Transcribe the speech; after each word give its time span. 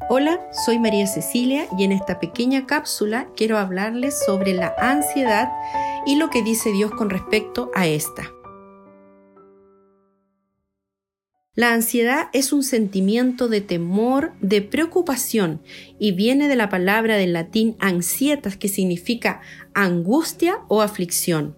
Hola, 0.00 0.40
soy 0.66 0.80
María 0.80 1.06
Cecilia 1.06 1.66
y 1.78 1.84
en 1.84 1.92
esta 1.92 2.18
pequeña 2.18 2.66
cápsula 2.66 3.28
quiero 3.36 3.58
hablarles 3.58 4.18
sobre 4.26 4.52
la 4.52 4.74
ansiedad 4.76 5.50
y 6.04 6.16
lo 6.16 6.30
que 6.30 6.42
dice 6.42 6.72
Dios 6.72 6.90
con 6.90 7.10
respecto 7.10 7.70
a 7.74 7.86
esta. 7.86 8.30
La 11.54 11.72
ansiedad 11.72 12.26
es 12.32 12.52
un 12.52 12.64
sentimiento 12.64 13.48
de 13.48 13.60
temor, 13.60 14.32
de 14.40 14.60
preocupación 14.60 15.62
y 16.00 16.10
viene 16.10 16.48
de 16.48 16.56
la 16.56 16.68
palabra 16.68 17.16
del 17.16 17.32
latín 17.32 17.76
ansietas 17.78 18.56
que 18.56 18.68
significa 18.68 19.40
angustia 19.72 20.58
o 20.66 20.82
aflicción. 20.82 21.56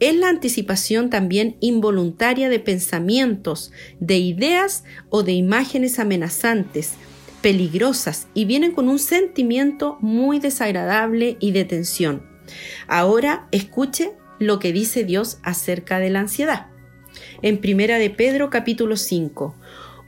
Es 0.00 0.16
la 0.16 0.30
anticipación 0.30 1.10
también 1.10 1.56
involuntaria 1.60 2.48
de 2.48 2.60
pensamientos, 2.60 3.72
de 4.00 4.16
ideas 4.16 4.84
o 5.10 5.22
de 5.22 5.32
imágenes 5.32 5.98
amenazantes, 5.98 6.94
peligrosas 7.40 8.28
y 8.34 8.44
vienen 8.44 8.72
con 8.72 8.88
un 8.88 8.98
sentimiento 8.98 9.98
muy 10.00 10.38
desagradable 10.38 11.36
y 11.40 11.52
de 11.52 11.64
tensión. 11.64 12.26
Ahora 12.86 13.48
escuche 13.52 14.12
lo 14.38 14.58
que 14.58 14.72
dice 14.72 15.04
Dios 15.04 15.38
acerca 15.42 15.98
de 15.98 16.10
la 16.10 16.20
ansiedad. 16.20 16.66
En 17.42 17.58
Primera 17.58 17.98
de 17.98 18.10
Pedro 18.10 18.50
capítulo 18.50 18.96
5. 18.96 19.54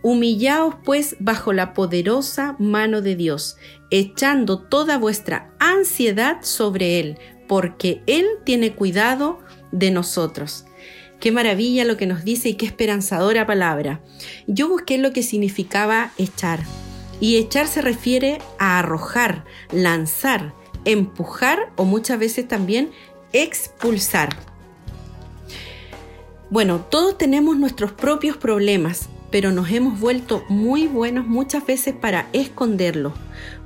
Humillaos 0.03 0.77
pues 0.85 1.17
bajo 1.19 1.53
la 1.53 1.75
poderosa 1.75 2.57
mano 2.59 3.03
de 3.03 3.17
Dios, 3.17 3.57
echando 3.91 4.61
toda 4.63 4.97
vuestra 4.97 5.53
ansiedad 5.59 6.39
sobre 6.43 7.01
Él, 7.01 7.19
porque 7.47 8.03
Él 8.07 8.27
tiene 8.45 8.73
cuidado 8.75 9.41
de 9.73 9.91
nosotros. 9.91 10.65
Qué 11.21 11.33
maravilla 11.33 11.85
lo 11.85 11.99
que 11.99 12.07
nos 12.07 12.25
dice 12.25 12.49
y 12.49 12.55
qué 12.55 12.65
esperanzadora 12.65 13.47
palabra. 13.47 14.01
Yo 14.47 14.71
busqué 14.71 14.97
lo 14.97 15.13
que 15.13 15.23
significaba 15.23 16.13
echar. 16.17 16.61
Y 17.21 17.37
echar 17.37 17.69
se 17.69 17.83
refiere 17.83 18.39
a 18.59 18.79
arrojar, 18.79 19.45
lanzar, 19.71 20.55
empujar 20.85 21.71
o 21.77 21.85
muchas 21.85 22.19
veces 22.19 22.49
también 22.49 22.91
expulsar. 23.33 24.31
Bueno, 26.51 26.81
todos 26.81 27.17
tenemos 27.17 27.57
nuestros 27.59 27.93
propios 27.93 28.37
problemas, 28.37 29.09
pero 29.31 29.53
nos 29.53 29.71
hemos 29.71 30.01
vuelto 30.01 30.45
muy 30.49 30.89
buenos 30.89 31.27
muchas 31.27 31.65
veces 31.65 31.95
para 31.95 32.29
esconderlo. 32.33 33.15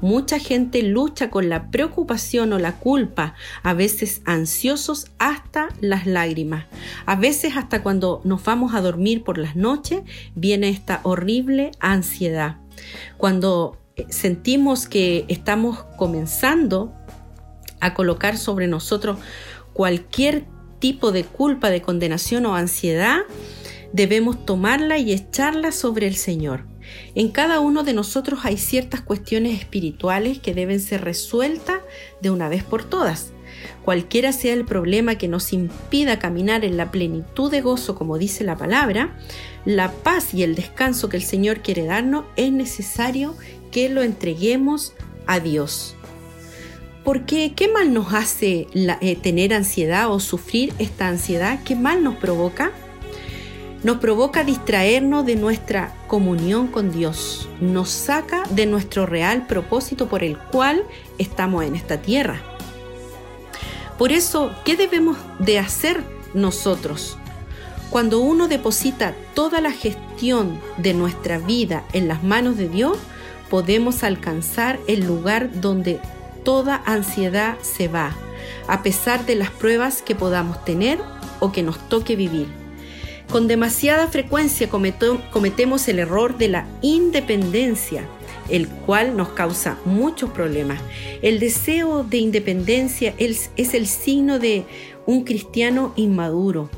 Mucha 0.03 0.39
gente 0.39 0.83
lucha 0.83 1.31
con 1.31 1.49
la 1.49 1.71
preocupación 1.71 2.53
o 2.53 2.59
la 2.59 2.73
culpa, 2.79 3.35
a 3.63 3.73
veces 3.73 4.21
ansiosos 4.27 5.11
hasta 5.19 5.69
las 5.81 6.07
lágrimas. 6.07 6.67
A 7.07 7.17
veces 7.17 7.57
hasta 7.57 7.83
cuando 7.83 8.21
nos 8.25 8.45
vamos 8.45 8.75
a 8.75 8.83
dormir 8.83 9.25
por 9.25 9.39
las 9.39 9.57
noches 9.57 10.03
viene 10.35 10.69
esta 10.69 11.01
horrible 11.05 11.71
ansiedad. 11.81 12.59
Cuando 13.17 13.79
eh, 13.97 14.07
sentimos 14.09 14.87
que 14.87 15.25
estamos 15.29 15.85
comenzando 15.97 16.93
a 17.81 17.95
colocar 17.95 18.39
sobre 18.39 18.67
nosotros 18.67 19.19
cualquier 19.73 20.47
tipo 20.79 21.13
de 21.13 21.25
culpa, 21.25 21.71
de 21.71 21.83
condenación 21.83 22.47
o 22.47 22.55
ansiedad, 22.55 23.21
debemos 23.93 24.45
tomarla 24.45 24.99
y 24.99 25.13
echarla 25.13 25.71
sobre 25.71 26.07
el 26.07 26.17
Señor. 26.17 26.67
En 27.15 27.31
cada 27.31 27.61
uno 27.61 27.85
de 27.85 27.93
nosotros 27.93 28.41
hay 28.45 28.57
ciertas 28.57 29.01
cuestiones 29.01 29.59
espirituales 29.59 30.39
que 30.39 30.55
deben 30.55 30.81
ser 30.81 31.05
resueltas 31.05 31.81
de 32.21 32.31
una 32.31 32.49
vez 32.49 32.65
por 32.65 32.85
todas. 32.85 33.34
Cualquiera 33.85 34.33
sea 34.33 34.55
el 34.55 34.65
problema 34.65 35.17
que 35.17 35.29
nos 35.29 35.53
impida 35.53 36.19
caminar 36.19 36.65
en 36.65 36.79
la 36.79 36.91
plenitud 36.91 37.51
de 37.51 37.61
gozo, 37.61 37.95
como 37.95 38.17
dice 38.17 38.43
la 38.43 38.57
palabra, 38.57 39.15
la 39.67 39.93
paz 39.93 40.33
y 40.33 40.43
el 40.43 40.55
descanso 40.55 41.11
que 41.11 41.19
el 41.19 41.23
Señor 41.23 41.61
quiere 41.61 41.85
darnos, 41.85 42.25
es 42.37 42.51
necesario 42.51 43.35
que 43.71 43.91
lo 43.91 44.03
entreguemos 44.03 44.95
a 45.27 45.39
Dios. 45.39 45.97
Porque 47.05 47.53
¿qué 47.55 47.69
mal 47.69 47.93
nos 47.93 48.15
hace 48.15 48.69
eh, 48.73 49.17
tener 49.17 49.53
ansiedad 49.53 50.11
o 50.11 50.19
sufrir 50.19 50.73
esta 50.79 51.09
ansiedad? 51.09 51.61
¿Qué 51.65 51.77
mal 51.77 52.03
nos 52.03 52.17
provoca? 52.17 52.73
nos 53.83 53.99
provoca 53.99 54.45
distraernos 54.45 55.27
de 55.27 55.37
nuestra 55.37 55.95
comunión 56.07 56.69
con 56.69 56.91
Dios, 56.91 57.51
nos 57.61 57.91
saca 57.91 58.45
de 58.49 58.65
nuestro 58.65 59.05
real 59.05 59.47
propósito 59.47 60.09
por 60.09 60.25
el 60.25 60.39
cual 60.39 60.85
estamos 61.19 61.65
en 61.65 61.77
esta 61.77 62.01
tierra. 62.01 62.54
Por 63.99 64.11
eso, 64.11 64.51
¿qué 64.65 64.77
debemos 64.77 65.17
de 65.39 65.59
hacer 65.59 66.03
nosotros? 66.35 67.17
Cuando 67.91 68.19
uno 68.19 68.49
deposita 68.49 69.15
toda 69.35 69.61
la 69.61 69.71
gestión 69.71 70.61
de 70.79 70.95
nuestra 70.95 71.39
vida 71.39 71.85
en 71.93 72.09
las 72.09 72.25
manos 72.25 72.57
de 72.57 72.69
Dios, 72.69 72.99
podemos 73.49 74.03
alcanzar 74.03 74.81
el 74.89 75.07
lugar 75.07 75.61
donde 75.61 76.01
toda 76.45 76.83
ansiedad 76.87 77.57
se 77.63 77.87
va, 77.87 78.13
a 78.67 78.83
pesar 78.83 79.27
de 79.27 79.37
las 79.37 79.51
pruebas 79.51 80.03
que 80.03 80.17
podamos 80.17 80.65
tener 80.65 80.99
o 81.39 81.53
que 81.53 81.63
nos 81.63 81.79
toque 81.89 82.17
vivir. 82.17 82.49
Con 83.31 83.47
demasiada 83.47 84.09
frecuencia 84.09 84.69
cometemos 84.69 85.87
el 85.89 86.01
error 86.01 86.37
de 86.37 86.49
la 86.49 86.67
independencia, 86.83 88.09
el 88.49 88.69
cual 88.69 89.17
nos 89.17 89.31
causa 89.31 89.79
muchos 89.85 90.31
problemas. 90.31 90.81
El 91.23 91.41
deseo 91.41 92.05
de 92.05 92.19
independencia 92.19 93.15
es, 93.19 93.51
el 93.57 93.87
signo 93.87 94.39
de 94.39 94.65
un 95.07 95.25
cristiano 95.25 95.93
inmaduro, 95.97 96.71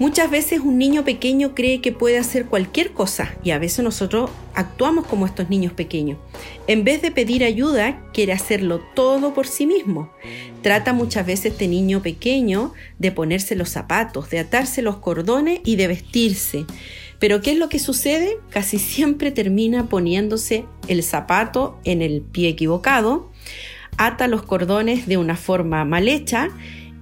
Muchas 0.00 0.30
veces 0.30 0.60
un 0.60 0.78
niño 0.78 1.04
pequeño 1.04 1.54
cree 1.54 1.82
que 1.82 1.92
puede 1.92 2.16
hacer 2.16 2.46
cualquier 2.46 2.92
cosa 2.92 3.34
y 3.44 3.50
a 3.50 3.58
veces 3.58 3.84
nosotros 3.84 4.30
actuamos 4.54 5.06
como 5.06 5.26
estos 5.26 5.50
niños 5.50 5.74
pequeños. 5.74 6.16
En 6.66 6.84
vez 6.84 7.02
de 7.02 7.10
pedir 7.10 7.44
ayuda, 7.44 8.00
quiere 8.14 8.32
hacerlo 8.32 8.80
todo 8.94 9.34
por 9.34 9.46
sí 9.46 9.66
mismo. 9.66 10.10
Trata 10.62 10.94
muchas 10.94 11.26
veces 11.26 11.52
este 11.52 11.68
niño 11.68 12.00
pequeño 12.00 12.72
de 12.98 13.12
ponerse 13.12 13.54
los 13.56 13.68
zapatos, 13.68 14.30
de 14.30 14.38
atarse 14.38 14.80
los 14.80 14.96
cordones 14.96 15.60
y 15.66 15.76
de 15.76 15.88
vestirse. 15.88 16.64
Pero 17.20 17.40
¿qué 17.40 17.52
es 17.52 17.58
lo 17.58 17.68
que 17.68 17.78
sucede? 17.78 18.38
Casi 18.48 18.80
siempre 18.80 19.30
termina 19.30 19.88
poniéndose 19.88 20.64
el 20.88 21.04
zapato 21.04 21.78
en 21.84 22.02
el 22.02 22.22
pie 22.22 22.48
equivocado, 22.48 23.30
ata 23.96 24.26
los 24.26 24.42
cordones 24.42 25.06
de 25.06 25.18
una 25.18 25.36
forma 25.36 25.84
mal 25.84 26.08
hecha 26.08 26.48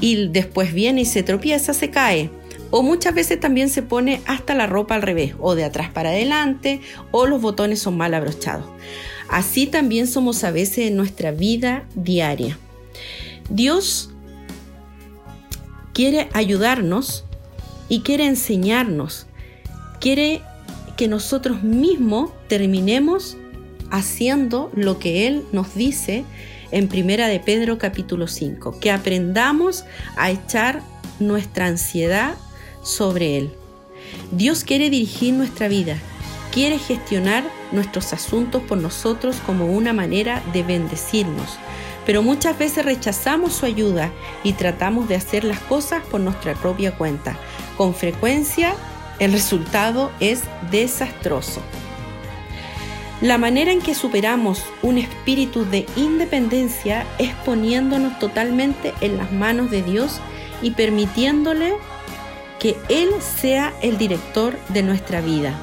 y 0.01 0.29
después 0.29 0.75
viene 0.75 1.01
y 1.01 1.05
se 1.07 1.23
tropieza, 1.23 1.73
se 1.73 1.89
cae 1.91 2.31
o 2.71 2.83
muchas 2.83 3.15
veces 3.15 3.41
también 3.41 3.71
se 3.71 3.83
pone 3.83 4.21
hasta 4.27 4.55
la 4.55 4.67
ropa 4.67 4.95
al 4.95 5.03
revés, 5.03 5.35
o 5.41 5.55
de 5.55 5.65
atrás 5.65 5.91
para 5.91 6.11
adelante, 6.11 6.81
o 7.11 7.27
los 7.27 7.41
botones 7.41 7.81
son 7.81 7.97
mal 7.97 8.15
abrochados. 8.15 8.67
Así 9.29 9.67
también 9.67 10.07
somos 10.07 10.45
a 10.45 10.51
veces 10.51 10.89
en 10.89 10.97
nuestra 10.97 11.31
vida 11.31 11.87
diaria. 11.95 12.59
Dios 13.49 14.11
quiere 15.95 16.29
ayudarnos 16.33 17.25
y 17.89 18.01
quiere 18.01 18.27
enseñarnos, 18.27 19.27
quiere 20.01 20.43
que 20.97 21.09
nosotros 21.09 21.63
mismos 21.63 22.31
terminemos 22.49 23.37
haciendo 23.91 24.71
lo 24.75 24.99
que 24.99 25.27
Él 25.27 25.45
nos 25.53 25.75
dice 25.75 26.25
en 26.71 26.89
Primera 26.89 27.29
de 27.29 27.41
Pedro 27.41 27.79
capítulo 27.79 28.27
5, 28.27 28.79
que 28.81 28.91
aprendamos 28.91 29.85
a 30.17 30.31
echar 30.31 30.83
nuestra 31.19 31.67
ansiedad 31.67 32.35
sobre 32.83 33.39
Él. 33.39 33.51
Dios 34.33 34.65
quiere 34.65 34.91
dirigir 34.91 35.35
nuestra 35.35 35.69
vida, 35.69 35.99
quiere 36.53 36.79
gestionar 36.79 37.45
nuestros 37.73 38.13
asuntos 38.13 38.63
por 38.63 38.79
nosotros 38.79 39.37
como 39.47 39.67
una 39.67 39.93
manera 39.93 40.43
de 40.53 40.63
bendecirnos, 40.63 41.59
pero 42.07 42.23
muchas 42.23 42.59
veces 42.59 42.85
rechazamos 42.85 43.55
su 43.55 43.67
ayuda 43.67 44.11
y 44.43 44.55
tratamos 44.55 45.09
de 45.09 45.17
hacer 45.17 45.45
las 45.45 45.61
cosas 45.61 46.03
por 46.11 46.21
nuestra 46.21 46.55
propia 46.55 46.97
cuenta. 46.97 47.39
Con 47.77 47.95
frecuencia 47.95 48.75
el 49.19 49.33
resultado 49.33 50.11
es 50.21 50.43
desastroso. 50.71 51.63
La 53.21 53.37
manera 53.37 53.73
en 53.73 53.81
que 53.81 53.97
superamos 53.97 54.63
un 54.81 54.97
espíritu 54.97 55.65
de 55.65 55.87
independencia 55.97 57.05
es 57.19 57.35
poniéndonos 57.45 58.19
totalmente 58.21 58.95
en 59.01 59.17
las 59.17 59.33
manos 59.33 59.73
de 59.73 59.83
Dios 59.83 60.21
y 60.63 60.71
permitiéndole 60.71 61.75
que 62.61 62.77
Él 62.89 63.09
sea 63.21 63.73
el 63.83 63.99
director 63.99 64.57
de 64.69 64.85
nuestra 64.85 65.21
vida. 65.21 65.59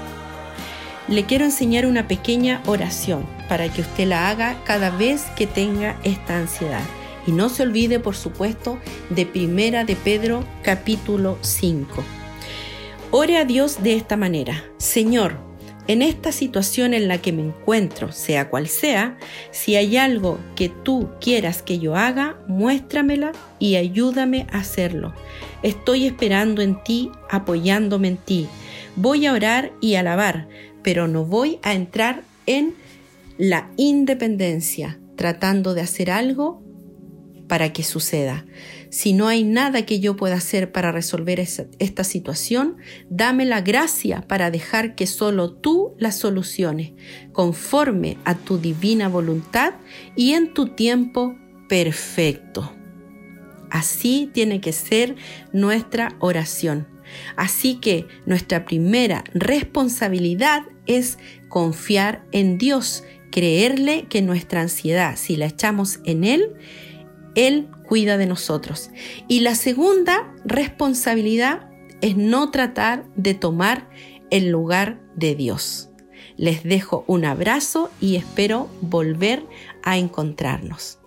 Le 1.07 1.24
quiero 1.25 1.46
enseñar 1.46 1.86
una 1.86 2.07
pequeña 2.07 2.62
oración 2.66 3.25
para 3.48 3.69
que 3.69 3.81
usted 3.81 4.07
la 4.07 4.30
haga 4.30 4.57
cada 4.66 4.90
vez 4.90 5.24
que 5.38 5.48
tenga 5.48 5.98
esta 6.04 6.38
ansiedad. 6.38 6.84
Y 7.28 7.31
no 7.31 7.50
se 7.50 7.63
olvide, 7.63 8.00
por 8.00 8.16
supuesto, 8.16 8.80
de 9.10 9.25
Primera 9.25 9.86
de 9.86 9.96
Pedro 9.96 10.44
capítulo 10.62 11.38
5. 11.42 12.04
Ore 13.18 13.38
a 13.38 13.46
Dios 13.46 13.82
de 13.82 13.96
esta 13.96 14.18
manera. 14.18 14.66
Señor, 14.78 15.38
en 15.88 16.02
esta 16.02 16.34
situación 16.34 16.94
en 16.94 17.08
la 17.08 17.20
que 17.20 17.32
me 17.32 17.44
encuentro, 17.44 18.12
sea 18.12 18.50
cual 18.50 18.68
sea, 18.68 19.18
si 19.52 19.78
hay 19.78 19.96
algo 19.96 20.38
que 20.58 20.68
tú 20.68 21.08
quieras 21.22 21.62
que 21.62 21.80
yo 21.80 21.96
haga, 21.96 22.38
muéstramela 22.50 23.32
y 23.58 23.78
ayúdame 23.78 24.48
a 24.52 24.58
hacerlo. 24.58 25.14
Estoy 25.64 26.06
esperando 26.06 26.62
en 26.62 26.84
ti, 26.84 27.10
apoyándome 27.30 28.10
en 28.10 28.18
ti. 28.18 28.50
Voy 28.98 29.26
a 29.28 29.32
orar 29.32 29.72
y 29.80 29.96
alabar, 29.96 30.50
pero 30.84 31.08
no 31.08 31.24
voy 31.24 31.60
a 31.64 31.74
entrar 31.74 32.22
en 32.48 32.76
la 33.38 33.72
independencia, 33.78 35.00
tratando 35.16 35.74
de 35.74 35.80
hacer 35.80 36.12
algo 36.12 36.65
para 37.47 37.74
que 37.74 37.83
suceda. 37.83 38.45
Si 38.89 39.13
no 39.13 39.27
hay 39.27 39.44
nada 39.44 39.86
que 39.86 40.00
yo 40.00 40.15
pueda 40.15 40.36
hacer 40.36 40.71
para 40.71 40.92
resolver 40.92 41.39
esta 41.39 42.03
situación, 42.03 42.77
dame 43.09 43.45
la 43.45 43.62
gracia 43.62 44.21
para 44.27 44.51
dejar 44.51 44.95
que 44.95 45.07
solo 45.07 45.51
tú 45.51 45.95
la 45.97 46.12
soluciones, 46.12 46.94
conforme 47.33 48.18
a 48.24 48.36
tu 48.36 48.57
divina 48.57 49.09
voluntad 49.09 49.74
y 50.15 50.33
en 50.33 50.53
tu 50.53 50.68
tiempo 50.69 51.36
perfecto. 51.68 52.71
Así 53.69 54.30
tiene 54.33 54.62
que 54.62 54.71
ser 54.71 55.15
nuestra 55.51 56.15
oración. 56.19 56.88
Así 57.36 57.75
que 57.75 58.07
nuestra 58.25 58.65
primera 58.65 59.24
responsabilidad 59.33 60.63
es 60.86 61.18
confiar 61.50 62.25
en 62.31 62.57
Dios, 62.57 63.03
creerle 63.31 64.06
que 64.09 64.21
nuestra 64.21 64.62
ansiedad, 64.62 65.15
si 65.18 65.36
la 65.36 65.47
echamos 65.47 66.00
en 66.06 66.24
Él, 66.24 66.53
Él 67.36 67.70
cuida 67.88 68.18
de 68.18 68.26
nosotros. 68.26 68.90
Y 69.28 69.42
la 69.42 69.56
segunda 69.56 70.34
responsabilidad 70.44 71.70
es 72.02 72.18
no 72.18 72.52
tratar 72.52 73.06
de 73.16 73.34
tomar 73.34 73.88
el 74.32 74.50
lugar 74.50 75.00
de 75.16 75.36
Dios. 75.36 75.90
Les 76.38 76.64
dejo 76.64 77.06
un 77.08 77.26
abrazo 77.26 77.90
y 78.02 78.16
espero 78.16 78.68
volver 78.82 79.46
a 79.84 79.98
encontrarnos. 79.98 81.00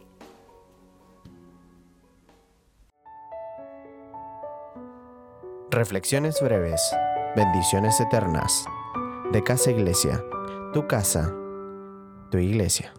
Reflexiones 5.71 6.41
breves. 6.41 6.81
Bendiciones 7.37 8.01
eternas. 8.01 8.65
De 9.33 9.45
Casa 9.45 9.71
Iglesia. 9.71 10.25
Tu 10.73 10.87
casa. 10.87 11.35
Tu 12.31 12.39
iglesia. 12.39 12.93